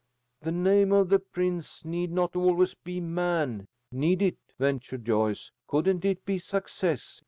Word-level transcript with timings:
"The 0.41 0.51
name 0.51 0.91
of 0.93 1.09
the 1.09 1.19
prince 1.19 1.85
need 1.85 2.11
not 2.11 2.35
always 2.35 2.73
be 2.73 2.99
Man, 2.99 3.67
need 3.91 4.23
it?" 4.23 4.37
ventured 4.57 5.05
Joyce. 5.05 5.51
"Couldn't 5.67 6.03
it 6.05 6.25
be 6.25 6.39
Success? 6.39 7.19